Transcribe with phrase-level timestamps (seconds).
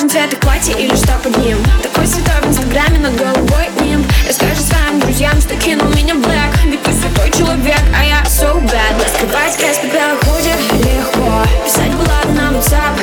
[0.00, 1.58] важен цвет их платья или что под ним?
[1.82, 6.20] Такой святой в инстаграме над голубой им Я скажу своим друзьям, что кинул меня в
[6.20, 6.64] блэк.
[6.64, 9.02] Ведь ты святой человек, а я so bad.
[9.02, 10.54] Раскрывать грязь под белоходе
[10.84, 11.44] легко.
[11.64, 12.96] Писать была на WhatsApp.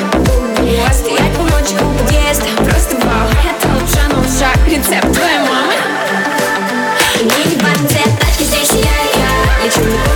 [0.92, 5.74] Стоять по ночам подъезд, Просто вау, это лапша на ушах Рецепт твоей мамы.
[7.22, 9.80] Не ебать цвет тачки, здесь я, я лечу.
[9.80, 10.07] не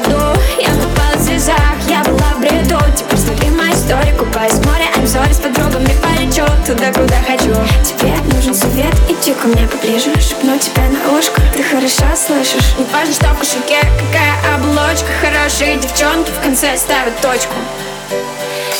[0.00, 0.40] году.
[0.58, 2.78] Я попала в слезах, я была в бреду.
[2.96, 4.86] Теперь смотри мою историю, купаюсь в море.
[4.96, 7.54] I'm sorry, с подругами полечу Туда, куда хочу.
[7.84, 12.76] Тебе нужен совет, иди ко мне поближе Шепну тебе на ушко, ты хорошо слышишь?
[12.78, 15.08] Не важно, что в кошельке, какая оболочка.
[15.20, 17.54] Хорошие девчонки в конце ставят точку.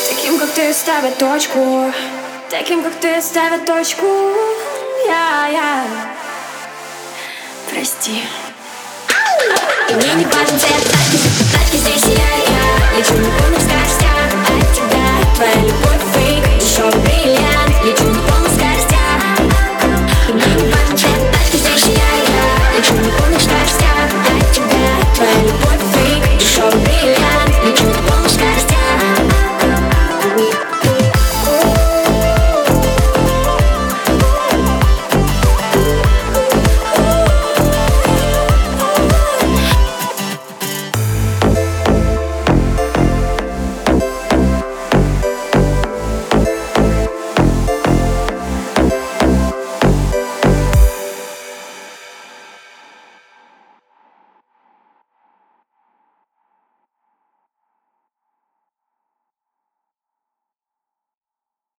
[0.09, 1.93] Таким, как ты, ставят точку.
[2.51, 4.07] Таким, как ты, ставят точку.
[5.07, 5.85] Я, я.
[7.71, 8.23] Прости
[9.97, 11.19] мне не важен цвет тачки,
[11.53, 12.30] тачки здесь я,